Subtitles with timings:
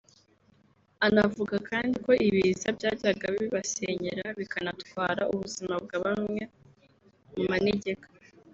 [1.07, 6.41] Anavuga kandi ko ibiza byajyaga bibasenyera bikanatwara ubuzima bwa bamwe
[7.35, 8.07] mu manegeka